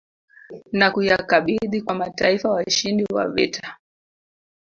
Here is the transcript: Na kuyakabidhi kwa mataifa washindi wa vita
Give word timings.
Na 0.71 0.89
kuyakabidhi 0.91 1.81
kwa 1.81 1.95
mataifa 1.95 2.49
washindi 2.49 3.05
wa 3.13 3.27
vita 3.27 3.77